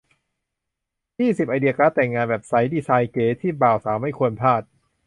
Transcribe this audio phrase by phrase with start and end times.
[1.19, 4.61] ยี่สิบ ไอเดียการ์ดแต่งงานแบบใสดีไซน์เก๋ ที่บ่าวสาวไม่ควรพลาด